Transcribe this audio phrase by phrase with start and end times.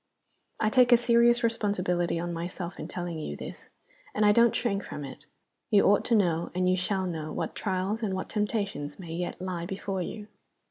[0.59, 3.69] I take a serious responsibility on myself in telling you this
[4.15, 5.27] and I don't shrink from it.
[5.69, 9.39] You ought to know, and you shall know, what trials and what temptations may yet
[9.39, 10.25] lie before you."